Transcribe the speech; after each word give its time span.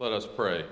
Let 0.00 0.12
us 0.12 0.28
pray. 0.36 0.64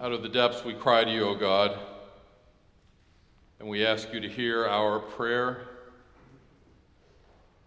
Out 0.00 0.12
of 0.12 0.22
the 0.22 0.30
depths 0.30 0.64
we 0.64 0.72
cry 0.72 1.04
to 1.04 1.10
you, 1.10 1.24
O 1.24 1.34
God, 1.34 1.78
and 3.58 3.68
we 3.68 3.84
ask 3.84 4.14
you 4.14 4.20
to 4.20 4.28
hear 4.30 4.66
our 4.66 4.98
prayer 4.98 5.68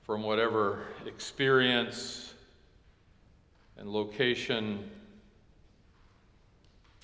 from 0.02 0.24
whatever 0.24 0.80
experience 1.06 2.34
and 3.78 3.88
location 3.88 4.90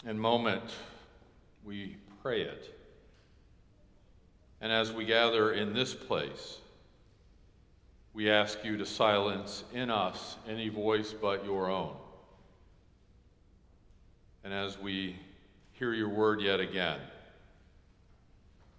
and 0.03 0.19
moment 0.19 0.63
we 1.63 1.95
pray 2.23 2.41
it. 2.41 2.75
And 4.61 4.71
as 4.71 4.91
we 4.91 5.05
gather 5.05 5.51
in 5.51 5.75
this 5.75 5.93
place, 5.93 6.57
we 8.19 8.29
ask 8.29 8.65
you 8.65 8.75
to 8.75 8.85
silence 8.85 9.63
in 9.73 9.89
us 9.89 10.35
any 10.45 10.67
voice 10.67 11.13
but 11.13 11.45
your 11.45 11.69
own. 11.69 11.95
And 14.43 14.53
as 14.53 14.77
we 14.77 15.15
hear 15.71 15.93
your 15.93 16.09
word 16.09 16.41
yet 16.41 16.59
again, 16.59 16.99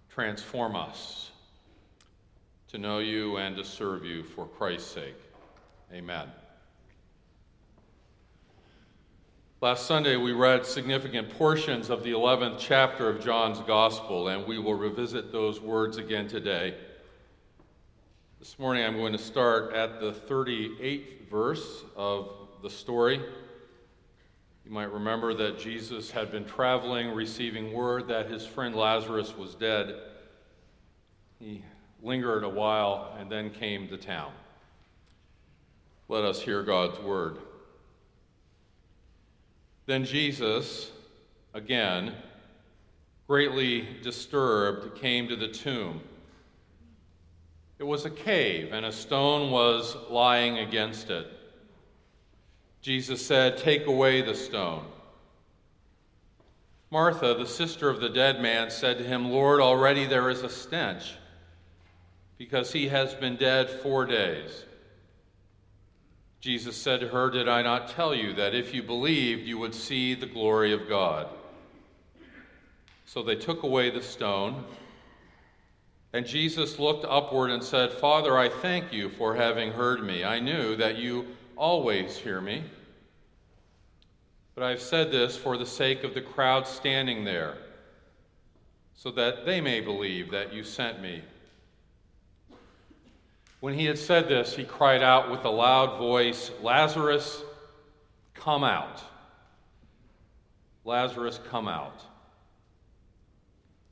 transform 0.09 0.75
us 0.75 1.31
to 2.67 2.77
know 2.77 2.99
you 2.99 3.37
and 3.37 3.55
to 3.55 3.63
serve 3.63 4.05
you 4.05 4.21
for 4.21 4.45
Christ's 4.45 4.91
sake. 4.91 5.17
Amen. 5.91 6.27
Last 9.59 9.87
Sunday, 9.87 10.17
we 10.17 10.33
read 10.33 10.67
significant 10.67 11.31
portions 11.31 11.89
of 11.89 12.03
the 12.03 12.11
11th 12.11 12.59
chapter 12.59 13.09
of 13.09 13.25
John's 13.25 13.59
Gospel, 13.61 14.27
and 14.27 14.45
we 14.45 14.59
will 14.59 14.75
revisit 14.75 15.31
those 15.31 15.59
words 15.59 15.97
again 15.97 16.27
today. 16.27 16.75
This 18.41 18.57
morning, 18.57 18.83
I'm 18.83 18.97
going 18.97 19.11
to 19.11 19.19
start 19.19 19.71
at 19.75 19.99
the 19.99 20.13
38th 20.13 21.29
verse 21.29 21.83
of 21.95 22.31
the 22.63 22.71
story. 22.71 23.21
You 24.65 24.71
might 24.71 24.91
remember 24.91 25.35
that 25.35 25.59
Jesus 25.59 26.09
had 26.09 26.31
been 26.31 26.45
traveling, 26.45 27.13
receiving 27.13 27.71
word 27.71 28.07
that 28.07 28.31
his 28.31 28.43
friend 28.43 28.73
Lazarus 28.73 29.37
was 29.37 29.53
dead. 29.53 29.93
He 31.37 31.63
lingered 32.01 32.43
a 32.43 32.49
while 32.49 33.15
and 33.19 33.31
then 33.31 33.51
came 33.51 33.87
to 33.89 33.97
town. 33.97 34.31
Let 36.07 36.23
us 36.23 36.41
hear 36.41 36.63
God's 36.63 36.99
word. 36.99 37.37
Then 39.85 40.03
Jesus, 40.03 40.89
again, 41.53 42.15
greatly 43.27 43.87
disturbed, 44.01 44.99
came 44.99 45.27
to 45.27 45.35
the 45.35 45.49
tomb. 45.49 46.01
It 47.81 47.87
was 47.87 48.05
a 48.05 48.11
cave, 48.11 48.73
and 48.73 48.85
a 48.85 48.91
stone 48.91 49.49
was 49.49 49.97
lying 50.07 50.59
against 50.59 51.09
it. 51.09 51.25
Jesus 52.83 53.25
said, 53.25 53.57
Take 53.57 53.87
away 53.87 54.21
the 54.21 54.35
stone. 54.35 54.85
Martha, 56.91 57.33
the 57.33 57.47
sister 57.47 57.89
of 57.89 57.99
the 57.99 58.09
dead 58.09 58.39
man, 58.39 58.69
said 58.69 58.99
to 58.99 59.03
him, 59.03 59.31
Lord, 59.31 59.61
already 59.61 60.05
there 60.05 60.29
is 60.29 60.43
a 60.43 60.49
stench, 60.49 61.15
because 62.37 62.71
he 62.71 62.89
has 62.89 63.15
been 63.15 63.35
dead 63.35 63.67
four 63.67 64.05
days. 64.05 64.63
Jesus 66.39 66.77
said 66.77 66.99
to 66.99 67.07
her, 67.07 67.31
Did 67.31 67.49
I 67.49 67.63
not 67.63 67.89
tell 67.89 68.13
you 68.13 68.31
that 68.33 68.53
if 68.53 68.75
you 68.75 68.83
believed, 68.83 69.47
you 69.47 69.57
would 69.57 69.73
see 69.73 70.13
the 70.13 70.27
glory 70.27 70.71
of 70.71 70.87
God? 70.87 71.25
So 73.07 73.23
they 73.23 73.35
took 73.35 73.63
away 73.63 73.89
the 73.89 74.03
stone. 74.03 74.65
And 76.13 76.25
Jesus 76.25 76.77
looked 76.77 77.05
upward 77.05 77.51
and 77.51 77.63
said, 77.63 77.93
Father, 77.93 78.37
I 78.37 78.49
thank 78.49 78.91
you 78.91 79.09
for 79.09 79.35
having 79.35 79.71
heard 79.71 80.03
me. 80.03 80.25
I 80.25 80.39
knew 80.39 80.75
that 80.75 80.97
you 80.97 81.27
always 81.55 82.17
hear 82.17 82.41
me. 82.41 82.63
But 84.53 84.65
I've 84.65 84.81
said 84.81 85.11
this 85.11 85.37
for 85.37 85.57
the 85.57 85.65
sake 85.65 86.03
of 86.03 86.13
the 86.13 86.21
crowd 86.21 86.67
standing 86.67 87.23
there, 87.23 87.55
so 88.93 89.09
that 89.11 89.45
they 89.45 89.61
may 89.61 89.79
believe 89.79 90.31
that 90.31 90.53
you 90.53 90.63
sent 90.65 91.01
me. 91.01 91.23
When 93.61 93.73
he 93.73 93.85
had 93.85 93.97
said 93.97 94.27
this, 94.27 94.55
he 94.55 94.65
cried 94.65 95.01
out 95.01 95.31
with 95.31 95.45
a 95.45 95.49
loud 95.49 95.97
voice, 95.97 96.51
Lazarus, 96.61 97.41
come 98.33 98.65
out. 98.65 99.01
Lazarus, 100.83 101.39
come 101.49 101.67
out. 101.69 102.01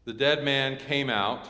The 0.04 0.14
dead 0.14 0.44
man 0.44 0.78
came 0.78 1.10
out 1.10 1.48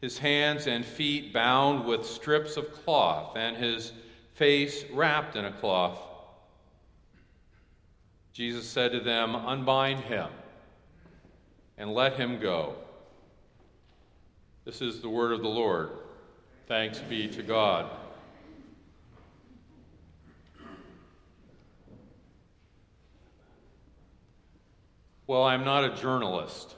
his 0.00 0.18
hands 0.18 0.66
and 0.66 0.84
feet 0.84 1.32
bound 1.32 1.84
with 1.84 2.06
strips 2.06 2.56
of 2.56 2.72
cloth, 2.72 3.36
and 3.36 3.56
his 3.56 3.92
face 4.34 4.84
wrapped 4.92 5.36
in 5.36 5.44
a 5.44 5.52
cloth. 5.52 5.98
Jesus 8.32 8.66
said 8.68 8.92
to 8.92 9.00
them, 9.00 9.34
Unbind 9.34 10.00
him 10.00 10.28
and 11.76 11.92
let 11.92 12.14
him 12.14 12.38
go. 12.38 12.76
This 14.64 14.80
is 14.80 15.00
the 15.00 15.08
word 15.08 15.32
of 15.32 15.42
the 15.42 15.48
Lord. 15.48 15.90
Thanks 16.66 17.00
be 17.00 17.26
to 17.28 17.42
God. 17.42 17.90
Well, 25.26 25.44
I'm 25.44 25.64
not 25.64 25.84
a 25.84 25.94
journalist. 25.94 26.74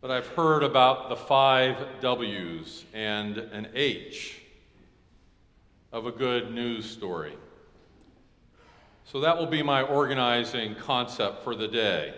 But 0.00 0.12
I've 0.12 0.28
heard 0.28 0.62
about 0.62 1.08
the 1.08 1.16
five 1.16 2.00
W's 2.00 2.84
and 2.94 3.36
an 3.36 3.68
H 3.74 4.40
of 5.92 6.06
a 6.06 6.12
good 6.12 6.54
news 6.54 6.88
story. 6.88 7.32
So 9.04 9.20
that 9.20 9.36
will 9.36 9.46
be 9.46 9.62
my 9.62 9.82
organizing 9.82 10.76
concept 10.76 11.42
for 11.42 11.56
the 11.56 11.66
day. 11.66 12.14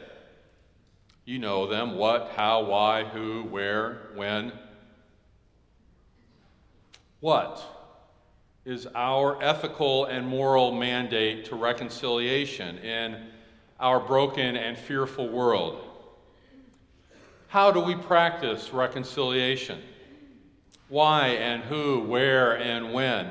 You 1.25 1.39
know 1.39 1.67
them 1.67 1.97
what, 1.97 2.33
how, 2.37 2.65
why, 2.65 3.05
who, 3.05 3.45
where, 3.45 4.11
when. 4.15 4.53
What 7.21 7.63
is 8.67 8.87
our 8.95 9.43
ethical 9.43 10.05
and 10.05 10.27
moral 10.27 10.73
mandate 10.73 11.47
to 11.47 11.57
reconciliation 11.57 12.77
in 12.79 13.29
our 13.79 14.01
broken 14.01 14.57
and 14.57 14.77
fearful 14.77 15.31
world? 15.31 15.90
How 17.51 17.73
do 17.73 17.81
we 17.81 17.97
practice 17.97 18.73
reconciliation? 18.73 19.83
Why 20.89 21.31
and 21.31 21.65
who, 21.65 21.99
where 21.99 22.57
and 22.57 22.93
when? 22.93 23.29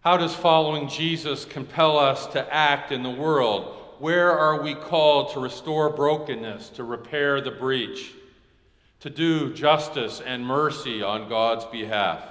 How 0.00 0.16
does 0.16 0.34
following 0.34 0.88
Jesus 0.88 1.44
compel 1.44 1.96
us 1.96 2.26
to 2.32 2.52
act 2.52 2.90
in 2.90 3.04
the 3.04 3.10
world? 3.10 3.76
Where 4.00 4.36
are 4.36 4.60
we 4.60 4.74
called 4.74 5.32
to 5.34 5.38
restore 5.38 5.90
brokenness, 5.90 6.70
to 6.70 6.82
repair 6.82 7.40
the 7.40 7.52
breach, 7.52 8.12
to 8.98 9.08
do 9.08 9.54
justice 9.54 10.20
and 10.20 10.44
mercy 10.44 11.04
on 11.04 11.28
God's 11.28 11.66
behalf? 11.66 12.24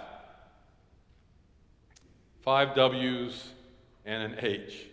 Five 2.41 2.75
W's 2.75 3.47
and 4.05 4.33
an 4.33 4.45
H. 4.45 4.90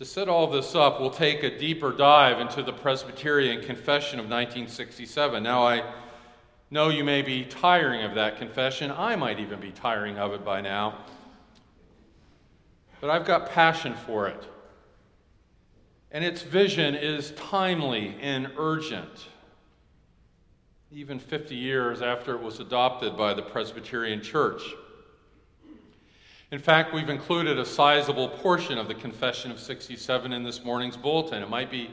To 0.00 0.06
set 0.06 0.30
all 0.30 0.46
this 0.46 0.74
up, 0.74 0.98
we'll 0.98 1.10
take 1.10 1.42
a 1.42 1.58
deeper 1.58 1.92
dive 1.92 2.40
into 2.40 2.62
the 2.62 2.72
Presbyterian 2.72 3.62
Confession 3.62 4.18
of 4.18 4.24
1967. 4.24 5.42
Now, 5.42 5.62
I 5.66 5.92
know 6.70 6.88
you 6.88 7.04
may 7.04 7.20
be 7.20 7.44
tiring 7.44 8.02
of 8.04 8.14
that 8.14 8.38
confession. 8.38 8.90
I 8.90 9.14
might 9.16 9.38
even 9.40 9.60
be 9.60 9.72
tiring 9.72 10.18
of 10.18 10.32
it 10.32 10.42
by 10.42 10.62
now. 10.62 11.04
But 13.02 13.10
I've 13.10 13.26
got 13.26 13.50
passion 13.50 13.92
for 14.06 14.26
it. 14.26 14.42
And 16.10 16.24
its 16.24 16.40
vision 16.40 16.94
is 16.94 17.32
timely 17.32 18.16
and 18.22 18.50
urgent, 18.56 19.26
even 20.90 21.18
50 21.18 21.54
years 21.54 22.00
after 22.00 22.34
it 22.34 22.42
was 22.42 22.58
adopted 22.58 23.18
by 23.18 23.34
the 23.34 23.42
Presbyterian 23.42 24.22
Church. 24.22 24.62
In 26.52 26.58
fact, 26.58 26.92
we've 26.92 27.08
included 27.08 27.60
a 27.60 27.64
sizable 27.64 28.28
portion 28.28 28.76
of 28.76 28.88
the 28.88 28.94
Confession 28.94 29.52
of 29.52 29.60
67 29.60 30.32
in 30.32 30.42
this 30.42 30.64
morning's 30.64 30.96
bulletin. 30.96 31.44
It 31.44 31.48
might 31.48 31.70
be 31.70 31.90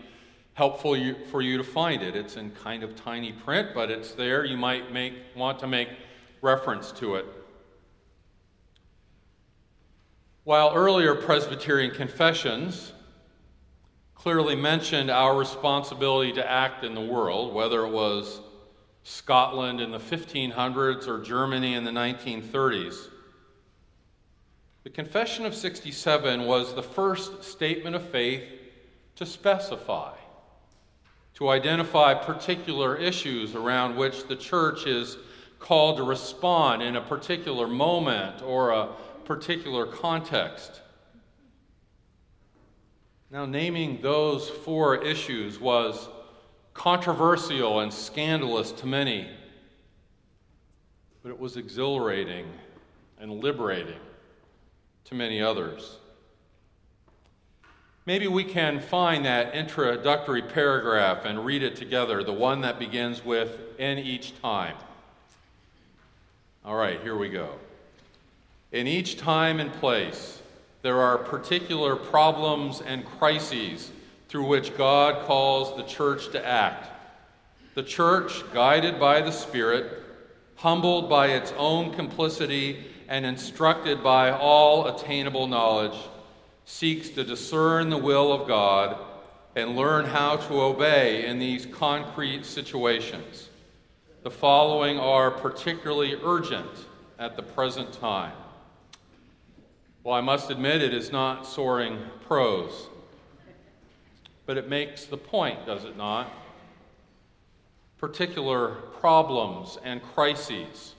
helpful 0.56 0.98
for 1.30 1.44
you 1.44 1.57
to 1.57 1.63
find 1.63 2.01
it. 2.01 2.15
It's 2.15 2.38
in 2.38 2.50
kind 2.50 2.81
of 2.81 2.95
tiny 2.95 3.31
print, 3.31 3.69
but 3.75 3.92
it's 3.92 4.13
there. 4.13 4.45
You 4.45 4.57
might 4.57 4.92
make, 4.92 5.13
want 5.36 5.59
to 5.59 5.68
make 5.68 5.89
reference 6.42 6.92
to 6.94 7.18
it. 7.18 7.25
While 10.44 10.74
earlier 10.74 11.13
Presbyterian 11.13 11.94
confessions 11.94 12.94
clearly 14.15 14.56
mentioned 14.56 15.12
our 15.12 15.38
responsibility 15.38 16.33
to 16.33 16.50
act 16.50 16.83
in 16.83 16.95
the 16.95 17.01
world, 17.01 17.54
whether 17.54 17.86
it 17.86 17.92
was 17.92 18.39
Scotland 19.04 19.80
in 19.80 19.92
the 19.92 20.00
1500s 20.00 21.07
or 21.07 21.21
Germany 21.21 21.75
in 21.75 21.83
the 21.83 21.92
1930s, 21.92 23.09
the 24.88 24.94
Confession 24.94 25.45
of 25.45 25.54
67 25.54 26.45
was 26.45 26.74
the 26.74 26.81
first 26.81 27.44
statement 27.44 27.94
of 27.94 28.10
faith 28.10 28.42
to 29.18 29.25
specify, 29.25 30.16
to 31.34 31.50
identify 31.50 32.13
particular 32.13 32.95
issues 32.95 33.54
around 33.54 33.98
which 33.98 34.30
the 34.30 34.36
church 34.38 34.88
is 34.88 35.18
called 35.60 35.98
to 35.98 36.04
respond 36.04 36.81
in 36.81 36.95
a 36.95 37.01
particular 37.01 37.68
moment 37.68 38.42
or 38.42 38.69
a 38.69 38.88
particular 39.25 39.86
context. 39.86 40.80
Now, 43.30 43.45
naming 43.45 44.00
those 44.01 44.50
four 44.50 45.04
issues 45.04 45.60
was 45.60 46.07
controversial 46.74 47.81
and 47.81 47.94
scandalous 47.94 48.72
to 48.72 48.88
many, 48.88 49.28
but 51.24 51.30
it 51.30 51.38
was 51.38 51.57
exhilarating 51.57 52.45
and 53.19 53.44
liberating 53.44 54.00
to 55.07 55.15
many 55.15 55.42
others. 55.42 55.98
Maybe 58.06 58.27
we 58.27 58.44
can 58.44 58.80
find 58.80 59.25
that 59.25 59.54
introductory 59.54 60.42
paragraph 60.42 61.25
and 61.25 61.45
read 61.45 61.63
it 61.63 61.75
together, 61.75 62.24
the 62.24 62.33
one 62.33 62.62
that 62.62 62.80
begins 62.80 63.24
with, 63.24 63.57
in 63.77 63.98
each 63.98 64.39
time. 64.42 64.75
All 66.63 66.75
right, 66.75 67.01
here 67.01 67.18
we 67.18 67.30
go. 67.30 67.50
In 68.71 68.88
each 68.88 69.18
time 69.18 69.59
and 69.59 69.71
place, 69.74 70.42
there 70.81 71.00
are 71.01 71.18
particular 71.18 71.95
problems 71.95 72.81
and 72.81 73.06
crises 73.06 73.92
through 74.27 74.45
which 74.45 74.77
God 74.77 75.25
calls 75.25 75.75
the 75.77 75.83
church 75.83 76.31
to 76.31 76.45
act. 76.45 76.89
The 77.75 77.83
church, 77.83 78.44
guided 78.54 79.00
by 79.00 79.21
the 79.21 79.31
Spirit, 79.31 80.04
humbled 80.56 81.09
by 81.09 81.27
its 81.27 81.54
own 81.57 81.94
complicity, 81.94 82.86
and 83.07 83.25
instructed 83.25 84.04
by 84.04 84.31
all 84.31 84.88
attainable 84.88 85.48
knowledge, 85.48 85.98
seeks 86.65 87.09
to 87.09 87.24
discern 87.24 87.89
the 87.89 87.98
will 87.98 88.33
of 88.33 88.48
God 88.48 88.98
and 89.56 89.75
learn 89.75 90.06
how 90.06 90.36
to 90.36 90.62
obey 90.62 91.25
in 91.25 91.39
these 91.39 91.65
concrete 91.65 92.45
situations. 92.45 93.50
The 94.24 94.31
following 94.31 95.00
are 95.00 95.31
particularly 95.31 96.15
urgent 96.24 96.69
at 97.18 97.36
the 97.36 97.42
present 97.42 97.94
time. 97.94 98.33
Well, 100.04 100.15
I 100.15 100.21
must 100.21 100.51
admit 100.51 100.81
it 100.81 100.94
is 100.94 101.12
not 101.12 101.45
soaring 101.45 101.98
prose, 102.27 102.88
but 104.45 104.57
it 104.57 104.69
makes 104.69 105.06
the 105.06 105.18
point, 105.18 105.65
does 105.65 105.86
it 105.86 105.98
not? 105.98 106.31
Particular 107.98 108.75
problems 109.00 109.77
and 109.83 110.04
crises. 110.04 110.94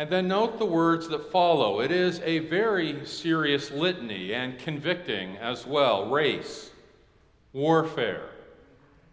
And 0.00 0.08
then 0.08 0.28
note 0.28 0.58
the 0.58 0.64
words 0.64 1.08
that 1.08 1.30
follow. 1.30 1.82
It 1.82 1.92
is 1.92 2.22
a 2.24 2.38
very 2.38 3.04
serious 3.04 3.70
litany 3.70 4.32
and 4.32 4.58
convicting 4.58 5.36
as 5.36 5.66
well 5.66 6.08
race, 6.08 6.70
warfare, 7.52 8.30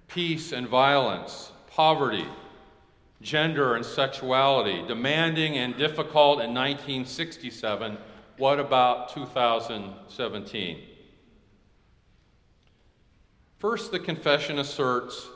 peace 0.07 0.53
and 0.53 0.65
violence, 0.65 1.51
poverty, 1.69 2.25
gender 3.21 3.75
and 3.75 3.85
sexuality, 3.85 4.81
demanding 4.87 5.57
and 5.57 5.77
difficult 5.77 6.39
in 6.39 6.53
1967 6.53 7.97
what 8.37 8.57
about 8.57 9.13
2017? 9.13 10.83
First, 13.59 13.91
the 13.91 13.99
confession 13.99 14.57
asserts 14.57 15.27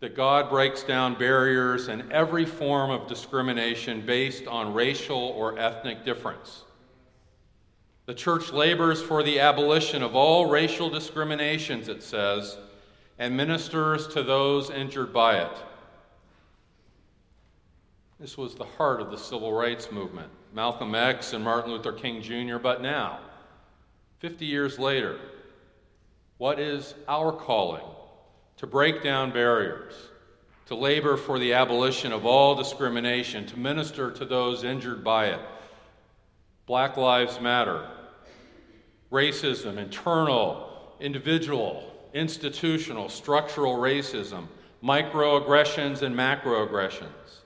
that 0.00 0.16
God 0.16 0.48
breaks 0.48 0.82
down 0.82 1.18
barriers 1.18 1.88
and 1.88 2.10
every 2.10 2.46
form 2.46 2.90
of 2.90 3.06
discrimination 3.06 4.04
based 4.04 4.46
on 4.46 4.72
racial 4.72 5.18
or 5.18 5.58
ethnic 5.58 6.04
difference. 6.04 6.64
The 8.06 8.14
church 8.14 8.50
labors 8.50 9.00
for 9.02 9.22
the 9.22 9.38
abolition 9.40 10.02
of 10.02 10.16
all 10.16 10.46
racial 10.46 10.88
discriminations, 10.88 11.88
it 11.88 12.02
says, 12.02 12.56
and 13.18 13.36
ministers 13.36 14.08
to 14.08 14.22
those 14.22 14.70
injured 14.70 15.12
by 15.12 15.36
it. 15.36 15.56
This 18.18 18.36
was 18.36 18.54
the 18.54 18.64
heart 18.64 19.00
of 19.00 19.10
the 19.10 19.18
civil 19.18 19.52
rights 19.52 19.92
movement. 19.92 20.30
Malcolm 20.54 20.94
X 20.94 21.34
and 21.34 21.44
Martin 21.44 21.72
Luther 21.72 21.92
King 21.92 22.22
Jr., 22.22 22.58
but 22.58 22.82
now, 22.82 23.20
50 24.18 24.44
years 24.44 24.78
later, 24.78 25.18
what 26.38 26.58
is 26.58 26.94
our 27.06 27.32
calling? 27.32 27.84
To 28.60 28.66
break 28.66 29.02
down 29.02 29.30
barriers, 29.30 29.94
to 30.66 30.74
labor 30.74 31.16
for 31.16 31.38
the 31.38 31.54
abolition 31.54 32.12
of 32.12 32.26
all 32.26 32.54
discrimination, 32.54 33.46
to 33.46 33.58
minister 33.58 34.10
to 34.10 34.26
those 34.26 34.64
injured 34.64 35.02
by 35.02 35.28
it. 35.28 35.40
Black 36.66 36.98
Lives 36.98 37.40
Matter, 37.40 37.88
racism, 39.10 39.78
internal, 39.78 40.94
individual, 41.00 41.90
institutional, 42.12 43.08
structural 43.08 43.76
racism, 43.76 44.46
microaggressions, 44.84 46.02
and 46.02 46.14
macroaggressions. 46.14 47.40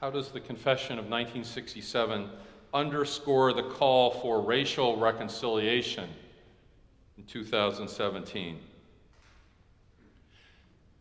How 0.00 0.08
does 0.08 0.30
the 0.30 0.40
Confession 0.40 0.92
of 0.92 1.04
1967 1.04 2.30
underscore 2.72 3.52
the 3.52 3.64
call 3.64 4.12
for 4.12 4.40
racial 4.40 4.96
reconciliation 4.96 6.08
in 7.22 7.26
2017? 7.28 8.58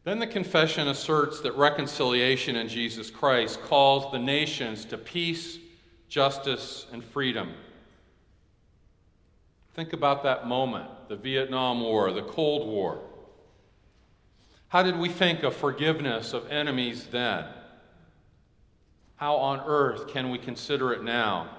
Then 0.04 0.20
the 0.20 0.28
confession 0.28 0.88
asserts 0.88 1.42
that 1.42 1.56
reconciliation 1.56 2.56
in 2.56 2.68
Jesus 2.68 3.10
Christ 3.10 3.62
calls 3.64 4.12
the 4.12 4.20
nations 4.20 4.86
to 4.86 4.98
peace, 4.98 5.60
justice, 6.10 6.88
and 6.92 7.04
freedom. 7.04 7.52
Think 9.74 9.94
about 9.94 10.24
that 10.24 10.48
moment 10.48 10.90
the 11.08 11.16
Vietnam 11.16 11.82
War, 11.82 12.12
the 12.12 12.24
Cold 12.24 12.68
War. 12.68 13.00
How 14.70 14.82
did 14.82 14.98
we 14.98 15.10
think 15.10 15.44
of 15.44 15.56
forgiveness 15.56 16.34
of 16.34 16.50
enemies 16.50 17.08
then? 17.08 17.46
How 19.18 19.36
on 19.36 19.62
earth 19.66 20.08
can 20.08 20.30
we 20.30 20.38
consider 20.38 20.94
it 20.94 21.04
now? 21.04 21.50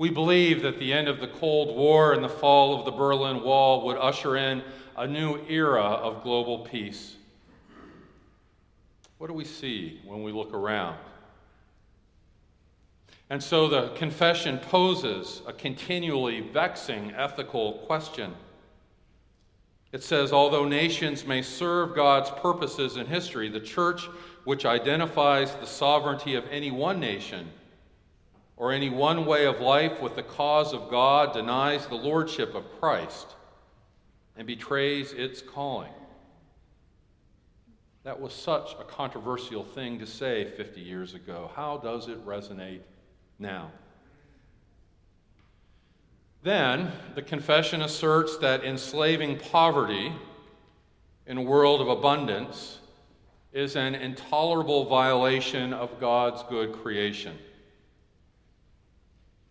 We 0.00 0.08
believe 0.08 0.62
that 0.62 0.78
the 0.78 0.94
end 0.94 1.08
of 1.08 1.20
the 1.20 1.28
Cold 1.28 1.76
War 1.76 2.14
and 2.14 2.24
the 2.24 2.28
fall 2.30 2.78
of 2.78 2.86
the 2.86 2.90
Berlin 2.90 3.42
Wall 3.42 3.84
would 3.84 3.98
usher 3.98 4.34
in 4.34 4.62
a 4.96 5.06
new 5.06 5.38
era 5.46 5.82
of 5.82 6.22
global 6.22 6.60
peace. 6.60 7.16
What 9.18 9.26
do 9.26 9.34
we 9.34 9.44
see 9.44 10.00
when 10.06 10.22
we 10.22 10.32
look 10.32 10.54
around? 10.54 10.96
And 13.28 13.42
so 13.42 13.68
the 13.68 13.88
confession 13.88 14.56
poses 14.56 15.42
a 15.46 15.52
continually 15.52 16.40
vexing 16.40 17.12
ethical 17.14 17.74
question. 17.86 18.32
It 19.92 20.02
says, 20.02 20.32
although 20.32 20.64
nations 20.64 21.26
may 21.26 21.42
serve 21.42 21.94
God's 21.94 22.30
purposes 22.30 22.96
in 22.96 23.04
history, 23.04 23.50
the 23.50 23.60
church 23.60 24.06
which 24.44 24.64
identifies 24.64 25.54
the 25.56 25.66
sovereignty 25.66 26.36
of 26.36 26.46
any 26.50 26.70
one 26.70 27.00
nation 27.00 27.50
or 28.60 28.72
any 28.72 28.90
one 28.90 29.24
way 29.24 29.46
of 29.46 29.58
life 29.58 30.02
with 30.02 30.14
the 30.16 30.22
cause 30.22 30.74
of 30.74 30.90
God 30.90 31.32
denies 31.32 31.86
the 31.86 31.94
lordship 31.94 32.54
of 32.54 32.78
Christ 32.78 33.28
and 34.36 34.46
betrays 34.46 35.14
its 35.14 35.40
calling. 35.40 35.94
That 38.04 38.20
was 38.20 38.34
such 38.34 38.74
a 38.78 38.84
controversial 38.84 39.64
thing 39.64 39.98
to 40.00 40.06
say 40.06 40.44
50 40.44 40.78
years 40.78 41.14
ago. 41.14 41.50
How 41.56 41.78
does 41.78 42.08
it 42.08 42.26
resonate 42.26 42.80
now? 43.38 43.70
Then, 46.42 46.92
the 47.14 47.22
confession 47.22 47.80
asserts 47.80 48.36
that 48.38 48.62
enslaving 48.62 49.38
poverty 49.38 50.12
in 51.26 51.38
a 51.38 51.42
world 51.42 51.80
of 51.80 51.88
abundance 51.88 52.78
is 53.54 53.74
an 53.74 53.94
intolerable 53.94 54.84
violation 54.84 55.72
of 55.72 55.98
God's 55.98 56.42
good 56.50 56.74
creation. 56.74 57.38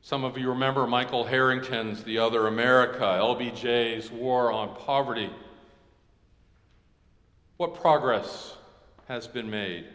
Some 0.02 0.24
of 0.24 0.38
you 0.38 0.50
remember 0.50 0.88
Michael 0.88 1.26
Harrington's 1.26 2.04
The 2.04 2.20
Other 2.20 2.48
America, 2.48 3.04
LBJ's 3.04 4.10
War 4.12 4.52
on 4.52 4.76
Poverty. 4.76 5.30
What 7.58 7.76
progress 7.76 8.56
has 9.08 9.28
been 9.28 9.50
made? 9.50 9.86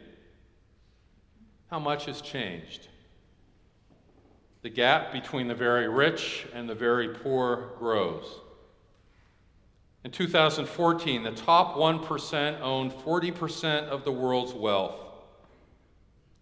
How 1.71 1.79
much 1.79 2.05
has 2.05 2.21
changed? 2.21 2.89
The 4.63 4.71
gap 4.71 5.13
between 5.13 5.49
the 5.49 5.55
very 5.55 5.89
rich 5.89 6.47
and 6.55 6.69
the 6.69 6.75
very 6.75 7.09
poor 7.09 7.73
grows. 7.79 8.41
In 10.05 10.11
2014, 10.11 11.23
the 11.23 11.31
top 11.33 11.77
1% 11.77 12.61
owned 12.61 12.93
40% 12.93 13.89
of 13.89 14.05
the 14.05 14.13
world's 14.13 14.53
wealth, 14.53 15.04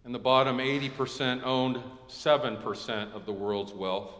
and 0.05 0.13
the 0.13 0.19
bottom 0.19 0.57
80% 0.57 1.43
owned 1.43 1.81
7% 2.09 3.13
of 3.13 3.25
the 3.25 3.31
world's 3.31 3.73
wealth. 3.73 4.11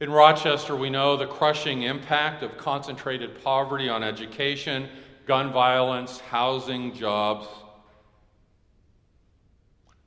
In 0.00 0.10
Rochester, 0.10 0.76
we 0.76 0.90
know 0.90 1.16
the 1.16 1.26
crushing 1.26 1.82
impact 1.82 2.44
of 2.44 2.56
concentrated 2.56 3.42
poverty 3.42 3.88
on 3.88 4.04
education, 4.04 4.88
gun 5.26 5.52
violence, 5.52 6.20
housing, 6.20 6.94
jobs. 6.94 7.48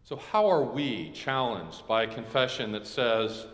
So, 0.03 0.15
how 0.15 0.49
are 0.49 0.63
we 0.63 1.11
challenged 1.11 1.85
by 1.87 2.03
a 2.03 2.07
confession 2.07 2.71
that 2.71 2.87
says 2.87 3.45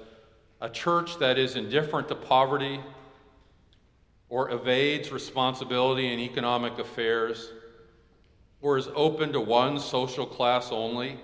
a 0.62 0.70
church 0.70 1.18
that 1.18 1.40
is 1.40 1.56
indifferent 1.56 2.08
to 2.10 2.16
poverty 2.16 2.80
or 4.30 4.52
evades 4.52 5.12
responsibility 5.12 6.14
in 6.14 6.20
economic 6.20 6.78
affairs 6.78 7.52
or 8.62 8.78
is 8.78 8.90
open 8.96 9.34
to 9.34 9.40
one 9.40 9.80
social 9.80 10.26
class 10.26 10.72
only, 10.72 11.20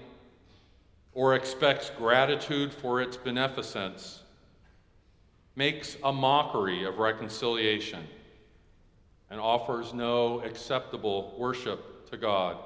or 1.13 1.35
expects 1.35 1.91
gratitude 1.97 2.73
for 2.73 3.01
its 3.01 3.17
beneficence, 3.17 4.21
makes 5.55 5.97
a 6.03 6.11
mockery 6.11 6.83
of 6.83 6.97
reconciliation 6.97 8.03
and 9.29 9.39
offers 9.39 9.93
no 9.93 10.41
acceptable 10.41 11.35
worship 11.37 12.09
to 12.09 12.17
God. 12.17 12.57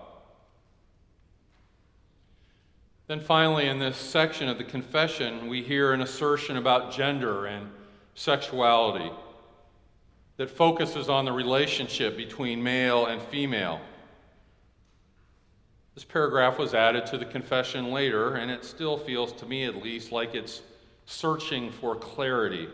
Then 3.08 3.22
finally, 3.22 3.68
in 3.68 3.80
this 3.80 3.96
section 3.96 4.50
of 4.50 4.58
the 4.58 4.66
confession, 4.66 5.48
we 5.48 5.64
hear 5.64 5.94
an 5.94 6.02
assertion 6.02 6.58
about 6.58 6.92
gender 6.92 7.46
and 7.46 7.70
sexuality 8.16 9.10
that 10.36 10.50
focuses 10.50 11.08
on 11.08 11.24
the 11.24 11.32
relationship 11.32 12.18
between 12.18 12.62
male 12.62 13.06
and 13.06 13.22
female. 13.22 13.80
This 15.98 16.06
paragraph 16.06 16.60
was 16.60 16.76
added 16.76 17.08
to 17.08 17.18
the 17.18 17.26
confession 17.26 17.92
later, 17.92 18.36
and 18.36 18.52
it 18.52 18.64
still 18.64 19.00
feels, 19.00 19.34
to 19.34 19.48
me 19.48 19.64
at 19.64 19.82
least, 19.82 20.12
like 20.12 20.36
it's 20.36 20.62
searching 21.08 21.72
for 21.72 21.96
clarity. 21.96 22.70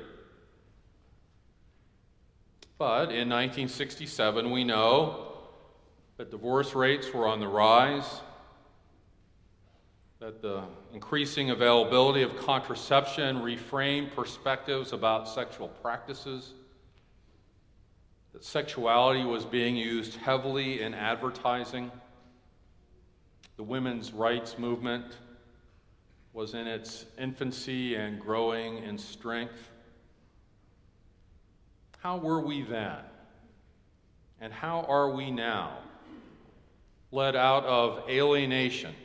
But 2.77 3.13
in 3.13 3.29
1967, 3.29 4.51
we 4.51 4.65
know 4.65 5.37
that 6.17 6.31
divorce 6.31 6.75
rates 6.75 7.13
were 7.13 7.25
on 7.25 7.39
the 7.39 7.47
rise 7.47 8.19
that 10.19 10.41
the 10.41 10.63
increasing 10.93 11.49
availability 11.49 12.23
of 12.23 12.35
contraception 12.35 13.37
reframed 13.37 14.13
perspectives 14.13 14.91
about 14.91 15.29
sexual 15.29 15.69
practices, 15.69 16.51
that 18.33 18.43
sexuality 18.43 19.23
was 19.23 19.45
being 19.45 19.77
used 19.77 20.15
heavily 20.15 20.81
in 20.81 20.93
advertising, 20.93 21.89
the 23.57 23.63
women's 23.63 24.11
rights 24.11 24.57
movement 24.57 25.05
was 26.33 26.53
in 26.53 26.67
its 26.67 27.05
infancy 27.19 27.95
and 27.95 28.19
growing 28.19 28.79
in 28.79 28.97
strength. 28.97 29.69
How 31.99 32.17
were 32.17 32.41
we 32.41 32.63
then? 32.63 32.97
And 34.41 34.51
how 34.51 34.81
are 34.89 35.11
we 35.11 35.31
now? 35.31 35.77
Led 37.11 37.35
out 37.35 37.63
of 37.65 38.09
alienation 38.09 38.95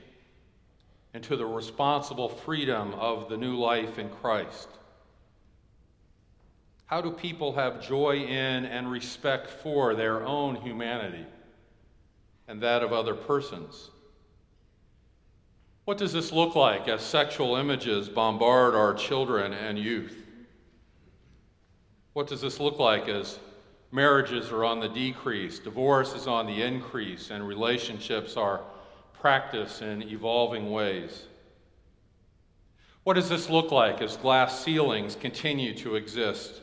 and 1.14 1.23
to 1.25 1.37
the 1.37 1.47
responsible 1.47 2.28
freedom 2.28 2.95
of 2.95 3.28
the 3.28 3.37
new 3.37 3.57
life 3.57 3.99
in 3.99 4.09
Christ? 4.09 4.69
How 6.87 7.02
do 7.02 7.11
people 7.11 7.52
have 7.52 7.87
joy 7.87 8.17
in 8.17 8.64
and 8.64 8.90
respect 8.90 9.50
for 9.50 9.95
their 9.95 10.25
own 10.25 10.57
humanity 10.57 11.26
and 12.47 12.62
that 12.62 12.83
of 12.83 12.93
other 12.95 13.14
persons? 13.14 13.90
What 15.88 15.97
does 15.97 16.12
this 16.12 16.33
look 16.33 16.54
like 16.54 16.87
as 16.87 17.00
sexual 17.00 17.57
images 17.57 18.11
bombard 18.11 18.75
our 18.75 18.92
children 18.92 19.54
and 19.54 19.78
youth? 19.78 20.23
What 22.12 22.26
does 22.26 22.42
this 22.42 22.61
look 22.61 22.78
like 22.78 23.09
as 23.09 23.38
marriages 23.90 24.50
are 24.50 24.66
on 24.66 24.80
the 24.80 24.90
decrease, 24.90 25.59
divorce 25.59 26.14
is 26.14 26.26
on 26.26 26.45
the 26.45 26.61
increase, 26.61 27.30
and 27.30 27.49
relationships 27.49 28.37
are 28.37 28.61
practice 29.14 29.80
in 29.80 30.02
evolving 30.02 30.71
ways. 30.71 31.25
What 33.04 33.14
does 33.14 33.30
this 33.30 33.49
look 33.49 33.73
like 33.73 34.02
as 34.02 34.18
glass 34.18 34.62
ceilings 34.62 35.16
continue 35.16 35.73
to 35.76 35.97
exist 35.97 36.61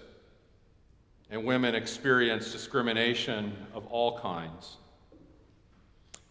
and 1.32 1.44
women 1.44 1.74
experience 1.74 2.51
discrimination 2.51 3.58
of 3.74 3.88
all 3.88 4.20
kinds? 4.20 4.77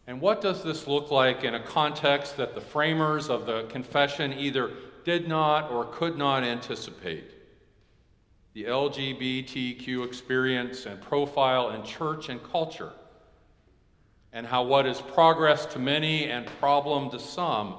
And 0.06 0.20
what 0.20 0.40
does 0.40 0.62
this 0.62 0.86
look 0.86 1.10
like 1.10 1.44
in 1.44 1.54
a 1.54 1.62
context 1.62 2.36
that 2.36 2.54
the 2.54 2.60
framers 2.60 3.30
of 3.30 3.46
the 3.46 3.64
confession 3.64 4.32
either 4.34 4.70
did 5.04 5.28
not 5.28 5.70
or 5.70 5.86
could 5.86 6.18
not 6.18 6.44
anticipate? 6.44 7.30
The 8.52 8.64
LGBTQ 8.64 10.06
experience 10.06 10.86
and 10.86 11.00
profile 11.00 11.70
in 11.70 11.82
church 11.84 12.28
and 12.28 12.42
culture 12.42 12.92
and 14.32 14.46
how 14.46 14.64
what 14.64 14.84
is 14.84 15.00
progress 15.00 15.64
to 15.66 15.78
many 15.78 16.28
and 16.28 16.44
problem 16.46 17.08
to 17.10 17.18
some 17.18 17.76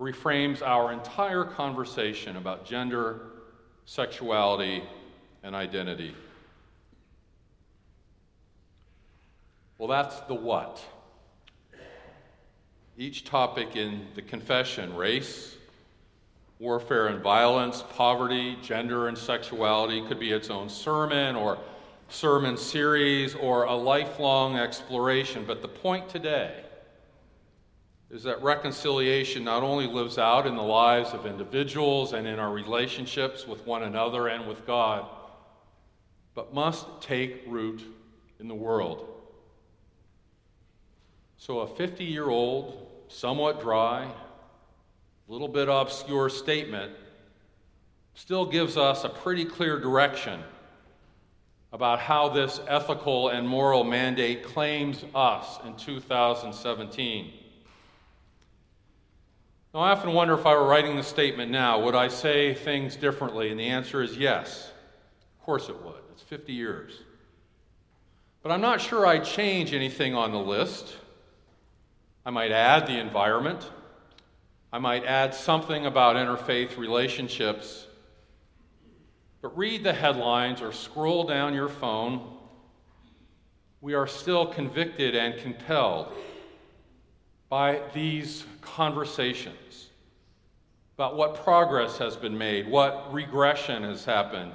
reframes 0.00 0.62
our 0.62 0.92
entire 0.92 1.44
conversation 1.44 2.36
about 2.36 2.64
gender, 2.64 3.20
sexuality, 3.84 4.82
and 5.42 5.54
identity. 5.54 6.14
Well, 9.76 9.88
that's 9.88 10.20
the 10.20 10.34
what. 10.34 10.80
Each 12.98 13.24
topic 13.24 13.74
in 13.74 14.06
the 14.14 14.22
confession 14.22 14.94
race, 14.94 15.56
warfare 16.58 17.06
and 17.06 17.22
violence, 17.22 17.82
poverty, 17.96 18.58
gender 18.62 19.08
and 19.08 19.16
sexuality 19.16 20.06
could 20.06 20.20
be 20.20 20.30
its 20.30 20.50
own 20.50 20.68
sermon 20.68 21.34
or 21.34 21.58
sermon 22.08 22.58
series 22.58 23.34
or 23.34 23.64
a 23.64 23.74
lifelong 23.74 24.56
exploration. 24.56 25.44
But 25.46 25.62
the 25.62 25.68
point 25.68 26.10
today 26.10 26.64
is 28.10 28.24
that 28.24 28.42
reconciliation 28.42 29.42
not 29.42 29.62
only 29.62 29.86
lives 29.86 30.18
out 30.18 30.46
in 30.46 30.54
the 30.54 30.62
lives 30.62 31.14
of 31.14 31.24
individuals 31.24 32.12
and 32.12 32.26
in 32.26 32.38
our 32.38 32.52
relationships 32.52 33.46
with 33.46 33.66
one 33.66 33.84
another 33.84 34.28
and 34.28 34.46
with 34.46 34.66
God, 34.66 35.06
but 36.34 36.52
must 36.52 36.86
take 37.00 37.42
root 37.46 37.82
in 38.38 38.48
the 38.48 38.54
world. 38.54 39.11
So, 41.44 41.58
a 41.58 41.66
50 41.66 42.04
year 42.04 42.30
old, 42.30 42.86
somewhat 43.08 43.60
dry, 43.60 44.08
little 45.26 45.48
bit 45.48 45.68
obscure 45.68 46.28
statement 46.28 46.92
still 48.14 48.46
gives 48.46 48.76
us 48.76 49.02
a 49.02 49.08
pretty 49.08 49.44
clear 49.44 49.80
direction 49.80 50.40
about 51.72 51.98
how 51.98 52.28
this 52.28 52.60
ethical 52.68 53.30
and 53.30 53.48
moral 53.48 53.82
mandate 53.82 54.44
claims 54.44 55.04
us 55.16 55.58
in 55.66 55.74
2017. 55.74 57.32
Now, 59.74 59.80
I 59.80 59.90
often 59.90 60.12
wonder 60.12 60.34
if 60.34 60.46
I 60.46 60.54
were 60.54 60.68
writing 60.68 60.94
the 60.94 61.02
statement 61.02 61.50
now, 61.50 61.82
would 61.82 61.96
I 61.96 62.06
say 62.06 62.54
things 62.54 62.94
differently? 62.94 63.50
And 63.50 63.58
the 63.58 63.66
answer 63.66 64.00
is 64.00 64.16
yes. 64.16 64.70
Of 65.40 65.44
course 65.44 65.68
it 65.68 65.82
would. 65.82 66.02
It's 66.12 66.22
50 66.22 66.52
years. 66.52 67.00
But 68.44 68.52
I'm 68.52 68.60
not 68.60 68.80
sure 68.80 69.04
I'd 69.04 69.24
change 69.24 69.72
anything 69.72 70.14
on 70.14 70.30
the 70.30 70.38
list. 70.38 70.98
I 72.24 72.30
might 72.30 72.52
add 72.52 72.86
the 72.86 72.98
environment. 72.98 73.68
I 74.72 74.78
might 74.78 75.04
add 75.04 75.34
something 75.34 75.86
about 75.86 76.16
interfaith 76.16 76.76
relationships 76.76 77.86
but 79.42 79.58
read 79.58 79.82
the 79.82 79.92
headlines 79.92 80.62
or 80.62 80.72
scroll 80.72 81.24
down 81.24 81.52
your 81.52 81.68
phone. 81.68 82.38
We 83.80 83.94
are 83.94 84.06
still 84.06 84.46
convicted 84.46 85.16
and 85.16 85.36
compelled 85.36 86.12
by 87.48 87.80
these 87.92 88.46
conversations 88.60 89.90
about 90.94 91.16
what 91.16 91.42
progress 91.42 91.98
has 91.98 92.16
been 92.16 92.38
made, 92.38 92.68
what 92.68 93.12
regression 93.12 93.82
has 93.82 94.04
happened, 94.04 94.52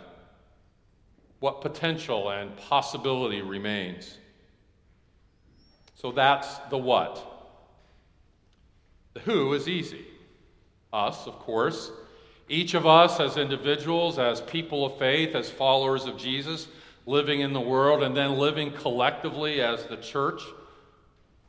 what 1.42 1.60
potential 1.60 2.30
and 2.30 2.56
possibility 2.56 3.42
remains. 3.42 4.18
So 5.96 6.14
that's 6.14 6.60
the 6.70 6.78
what. 6.78 7.37
The 9.18 9.32
who 9.32 9.54
is 9.54 9.68
easy. 9.68 10.06
Us, 10.94 11.26
of 11.26 11.40
course. 11.40 11.90
Each 12.48 12.76
of 12.76 12.86
us, 12.86 13.20
as 13.20 13.36
individuals, 13.36 14.20
as 14.20 14.42
people 14.42 14.86
of 14.86 15.00
faith, 15.00 15.34
as 15.34 15.50
followers 15.50 16.06
of 16.06 16.18
Jesus, 16.18 16.68
living 17.08 17.40
in 17.40 17.52
the 17.52 17.60
world, 17.60 18.04
and 18.04 18.16
then 18.16 18.38
living 18.38 18.72
collectively 18.72 19.60
as 19.60 19.86
the 19.86 19.98
church. 19.98 20.44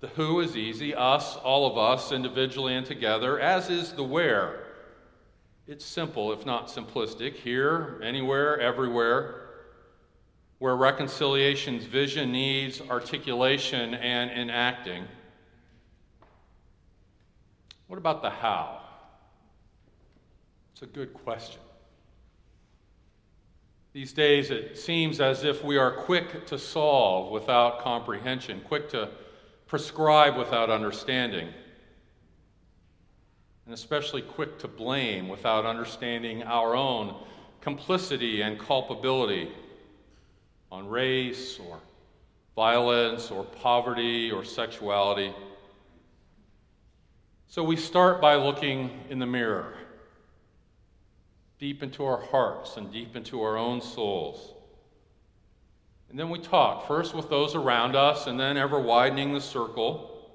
The 0.00 0.08
who 0.08 0.40
is 0.40 0.56
easy, 0.56 0.94
us, 0.94 1.36
all 1.36 1.70
of 1.70 1.76
us, 1.76 2.10
individually 2.10 2.74
and 2.74 2.86
together, 2.86 3.38
as 3.38 3.68
is 3.68 3.92
the 3.92 4.02
where. 4.02 4.64
It's 5.66 5.84
simple, 5.84 6.32
if 6.32 6.46
not 6.46 6.68
simplistic, 6.68 7.34
here, 7.34 8.00
anywhere, 8.02 8.58
everywhere, 8.58 9.42
where 10.58 10.74
reconciliation's 10.74 11.84
vision 11.84 12.32
needs 12.32 12.80
articulation 12.80 13.92
and 13.92 14.30
enacting. 14.30 15.04
What 17.88 17.96
about 17.96 18.22
the 18.22 18.30
how? 18.30 18.80
It's 20.72 20.82
a 20.82 20.86
good 20.86 21.12
question. 21.12 21.60
These 23.94 24.12
days, 24.12 24.50
it 24.50 24.78
seems 24.78 25.20
as 25.20 25.42
if 25.42 25.64
we 25.64 25.78
are 25.78 25.90
quick 25.90 26.46
to 26.46 26.58
solve 26.58 27.32
without 27.32 27.80
comprehension, 27.80 28.60
quick 28.60 28.90
to 28.90 29.08
prescribe 29.66 30.36
without 30.36 30.70
understanding, 30.70 31.48
and 33.64 33.74
especially 33.74 34.22
quick 34.22 34.58
to 34.60 34.68
blame 34.68 35.28
without 35.28 35.66
understanding 35.66 36.42
our 36.42 36.76
own 36.76 37.16
complicity 37.60 38.42
and 38.42 38.58
culpability 38.58 39.50
on 40.70 40.86
race 40.86 41.58
or 41.58 41.80
violence 42.54 43.30
or 43.30 43.44
poverty 43.44 44.30
or 44.30 44.44
sexuality. 44.44 45.32
So 47.50 47.64
we 47.64 47.76
start 47.76 48.20
by 48.20 48.34
looking 48.34 48.90
in 49.08 49.18
the 49.18 49.26
mirror, 49.26 49.72
deep 51.58 51.82
into 51.82 52.04
our 52.04 52.20
hearts 52.20 52.76
and 52.76 52.92
deep 52.92 53.16
into 53.16 53.40
our 53.40 53.56
own 53.56 53.80
souls. 53.80 54.52
And 56.10 56.18
then 56.18 56.28
we 56.28 56.40
talk, 56.40 56.86
first 56.86 57.14
with 57.14 57.30
those 57.30 57.54
around 57.54 57.96
us, 57.96 58.26
and 58.26 58.38
then 58.38 58.58
ever 58.58 58.78
widening 58.78 59.32
the 59.32 59.40
circle. 59.40 60.30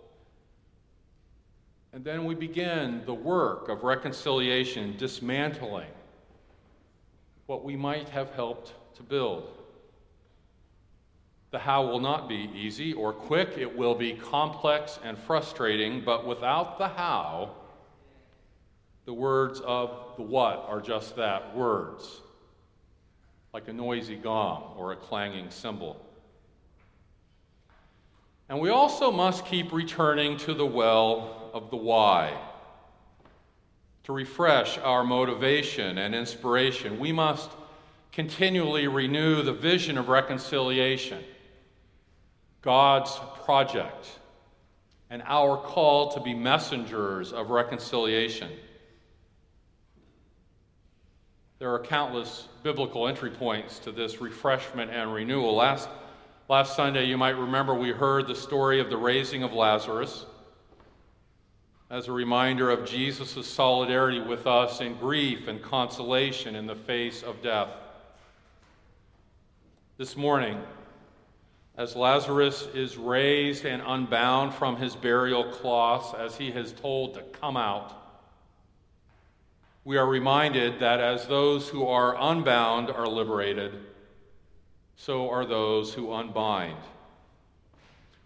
And 1.93 2.03
then 2.03 2.25
we 2.25 2.33
begin 2.33 3.03
the 3.05 3.13
work 3.13 3.69
of 3.69 3.83
reconciliation, 3.83 4.95
dismantling 4.97 5.91
what 7.45 7.63
we 7.63 7.75
might 7.75 8.09
have 8.09 8.31
helped 8.31 8.73
to 8.95 9.03
build. 9.03 9.62
The 11.53 11.59
how 11.59 11.85
will 11.85 11.99
not 11.99 12.27
be 12.27 12.49
easy 12.55 12.93
or 12.93 13.13
quick, 13.13 13.59
it 13.59 13.77
will 13.77 13.93
be 13.93 14.13
complex 14.13 14.97
and 15.03 15.15
frustrating, 15.15 16.01
but 16.03 16.25
without 16.25 16.79
the 16.79 16.87
how, 16.87 17.51
the 19.05 19.13
words 19.13 19.59
of 19.59 20.15
the 20.17 20.23
what 20.23 20.65
are 20.67 20.81
just 20.81 21.15
that 21.17 21.55
words, 21.55 22.21
like 23.53 23.67
a 23.67 23.73
noisy 23.73 24.15
gong 24.15 24.73
or 24.77 24.93
a 24.93 24.95
clanging 24.95 25.51
cymbal. 25.51 26.03
And 28.49 28.59
we 28.59 28.71
also 28.71 29.11
must 29.11 29.45
keep 29.45 29.71
returning 29.71 30.37
to 30.37 30.55
the 30.55 30.65
well 30.65 31.51
of 31.53 31.69
the 31.69 31.77
why. 31.77 32.35
To 34.05 34.11
refresh 34.11 34.79
our 34.79 35.03
motivation 35.03 35.99
and 35.99 36.15
inspiration, 36.15 36.97
we 36.97 37.11
must 37.11 37.51
continually 38.11 38.87
renew 38.87 39.43
the 39.43 39.53
vision 39.53 39.99
of 39.99 40.07
reconciliation 40.07 41.23
God's 42.63 43.19
project, 43.43 44.07
and 45.09 45.21
our 45.25 45.57
call 45.57 46.13
to 46.13 46.21
be 46.21 46.33
messengers 46.33 47.33
of 47.33 47.49
reconciliation. 47.49 48.49
There 51.59 51.73
are 51.73 51.79
countless 51.79 52.47
biblical 52.63 53.07
entry 53.07 53.29
points 53.29 53.79
to 53.79 53.91
this 53.91 54.21
refreshment 54.21 54.91
and 54.91 55.13
renewal. 55.13 55.55
Last, 55.55 55.89
last 56.49 56.75
Sunday, 56.75 57.05
you 57.05 57.17
might 57.17 57.37
remember 57.37 57.75
we 57.75 57.91
heard 57.91 58.27
the 58.27 58.35
story 58.35 58.79
of 58.79 58.89
the 58.89 58.97
raising 58.97 59.43
of 59.43 59.53
Lazarus 59.53 60.25
as 61.89 62.07
a 62.07 62.11
reminder 62.11 62.71
of 62.71 62.85
Jesus' 62.85 63.45
solidarity 63.45 64.19
with 64.19 64.47
us 64.47 64.81
in 64.81 64.95
grief 64.95 65.47
and 65.47 65.61
consolation 65.61 66.55
in 66.55 66.65
the 66.65 66.75
face 66.75 67.23
of 67.23 67.41
death. 67.41 67.69
This 69.97 70.17
morning, 70.17 70.59
as 71.75 71.95
Lazarus 71.95 72.67
is 72.73 72.97
raised 72.97 73.65
and 73.65 73.81
unbound 73.85 74.53
from 74.53 74.77
his 74.77 74.95
burial 74.95 75.43
cloths, 75.45 76.13
as 76.17 76.37
he 76.37 76.51
has 76.51 76.71
told 76.71 77.15
to 77.15 77.21
come 77.21 77.57
out, 77.57 77.99
we 79.83 79.97
are 79.97 80.07
reminded 80.07 80.79
that 80.79 80.99
as 80.99 81.27
those 81.27 81.67
who 81.67 81.85
are 81.85 82.15
unbound 82.17 82.89
are 82.89 83.07
liberated, 83.07 83.73
so 84.95 85.29
are 85.29 85.45
those 85.45 85.93
who 85.93 86.13
unbind. 86.13 86.77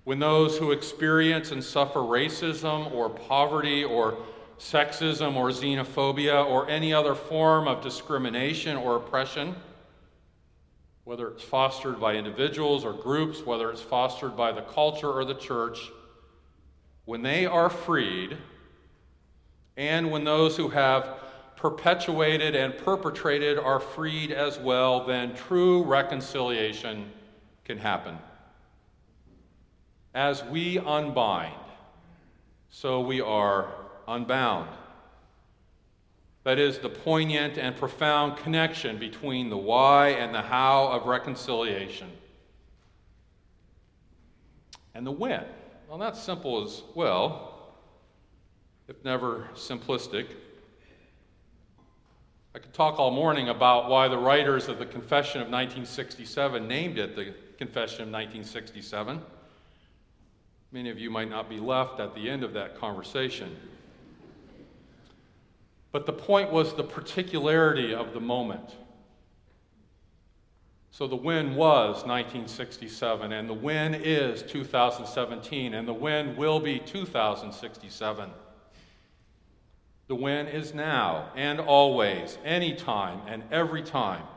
When 0.03 0.19
those 0.19 0.57
who 0.57 0.71
experience 0.71 1.51
and 1.51 1.63
suffer 1.63 1.99
racism 1.99 2.93
or 2.93 3.09
poverty 3.09 3.83
or 3.83 4.17
sexism 4.59 5.35
or 5.35 5.49
xenophobia 5.49 6.45
or 6.45 6.69
any 6.69 6.93
other 6.93 7.15
form 7.15 7.67
of 7.67 7.81
discrimination 7.81 8.77
or 8.77 8.97
oppression, 8.97 9.55
whether 11.07 11.29
it's 11.29 11.41
fostered 11.41 12.01
by 12.01 12.15
individuals 12.15 12.83
or 12.83 12.91
groups, 12.91 13.45
whether 13.45 13.71
it's 13.71 13.79
fostered 13.79 14.35
by 14.35 14.51
the 14.51 14.61
culture 14.63 15.09
or 15.09 15.23
the 15.23 15.33
church, 15.35 15.79
when 17.05 17.21
they 17.21 17.45
are 17.45 17.69
freed, 17.69 18.37
and 19.77 20.11
when 20.11 20.25
those 20.25 20.57
who 20.57 20.67
have 20.67 21.07
perpetuated 21.55 22.57
and 22.57 22.77
perpetrated 22.79 23.57
are 23.57 23.79
freed 23.79 24.33
as 24.33 24.59
well, 24.59 25.05
then 25.05 25.33
true 25.33 25.81
reconciliation 25.85 27.09
can 27.63 27.77
happen. 27.77 28.17
As 30.13 30.43
we 30.43 30.77
unbind, 30.77 31.55
so 32.69 32.99
we 32.99 33.21
are 33.21 33.73
unbound. 34.09 34.67
That 36.47 36.59
is 36.59 36.79
the 36.79 36.87
poignant 36.87 37.57
and 37.57 37.75
profound 37.75 38.37
connection 38.37 38.97
between 38.97 39.49
the 39.49 39.57
why 39.57 40.11
and 40.11 40.33
the 40.33 40.41
how 40.41 40.87
of 40.87 41.05
reconciliation. 41.05 42.09
And 44.95 45.05
the 45.05 45.11
when. 45.11 45.43
Well, 45.89 45.97
that's 45.97 46.23
simple 46.23 46.63
as 46.63 46.83
well, 46.95 47.73
if 48.87 48.95
never 49.03 49.49
simplistic. 49.55 50.27
I 52.55 52.59
could 52.59 52.73
talk 52.73 52.97
all 52.97 53.11
morning 53.11 53.49
about 53.49 53.89
why 53.89 54.07
the 54.07 54.17
writers 54.17 54.69
of 54.69 54.79
the 54.79 54.85
Confession 54.85 55.41
of 55.41 55.47
1967 55.47 56.65
named 56.65 56.97
it 56.97 57.17
the 57.17 57.33
Confession 57.57 58.03
of 58.03 58.07
1967. 58.07 59.21
Many 60.71 60.89
of 60.91 60.97
you 60.97 61.09
might 61.09 61.29
not 61.29 61.49
be 61.49 61.59
left 61.59 61.99
at 61.99 62.15
the 62.15 62.29
end 62.29 62.45
of 62.45 62.53
that 62.53 62.79
conversation. 62.79 63.53
But 65.97 66.05
the 66.05 66.13
point 66.13 66.51
was 66.51 66.75
the 66.75 66.83
particularity 66.83 67.91
of 67.91 68.13
the 68.13 68.19
moment. 68.19 68.75
So 70.91 71.07
the 71.07 71.15
when 71.15 71.55
was 71.55 72.05
1967, 72.05 73.31
and 73.31 73.49
the 73.49 73.55
when 73.55 73.95
is 73.95 74.43
2017, 74.43 75.73
and 75.73 75.87
the 75.87 75.93
when 75.93 76.35
will 76.35 76.59
be 76.59 76.77
2067. 76.77 78.29
The 80.07 80.13
when 80.13 80.45
is 80.45 80.75
now 80.75 81.31
and 81.35 81.59
always, 81.59 82.37
anytime 82.45 83.21
and 83.27 83.41
every 83.51 83.81
time, 83.81 84.27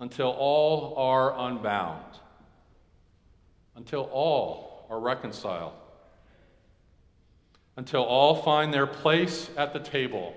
until 0.00 0.30
all 0.30 0.96
are 0.96 1.46
unbound, 1.46 2.18
until 3.76 4.10
all 4.12 4.88
are 4.90 4.98
reconciled 4.98 5.74
until 7.80 8.02
all 8.02 8.34
find 8.34 8.74
their 8.74 8.86
place 8.86 9.48
at 9.56 9.72
the 9.72 9.78
table 9.78 10.34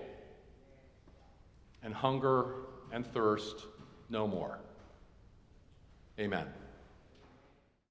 and 1.84 1.94
hunger 1.94 2.46
and 2.94 3.06
thirst 3.06 3.66
no 4.10 4.26
more. 4.26 4.60
Amen. 6.18 6.48